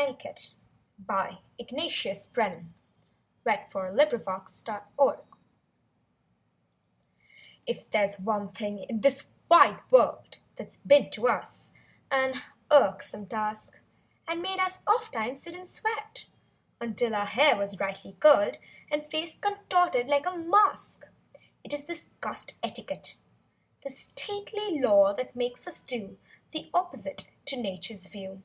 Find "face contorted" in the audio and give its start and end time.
19.10-20.06